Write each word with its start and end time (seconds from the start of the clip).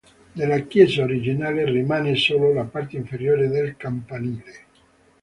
Della 0.31 0.57
chiesa 0.61 1.03
originale 1.03 1.63
rimane 1.63 2.15
solo 2.15 2.51
la 2.53 2.63
parte 2.63 2.97
inferiore 2.97 3.47
del 3.49 3.77
campanile. 3.77 4.53